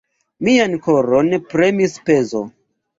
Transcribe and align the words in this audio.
Mian 0.47 0.73
koron 0.89 1.31
premis 1.55 2.05
pezo. 2.11 2.47